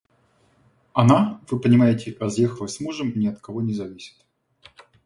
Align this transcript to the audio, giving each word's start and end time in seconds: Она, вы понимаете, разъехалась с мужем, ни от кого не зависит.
Она, 0.93 1.39
вы 1.47 1.59
понимаете, 1.59 2.17
разъехалась 2.19 2.73
с 2.77 2.79
мужем, 2.79 3.13
ни 3.15 3.27
от 3.27 3.39
кого 3.39 3.61
не 3.61 3.75
зависит. 3.75 4.15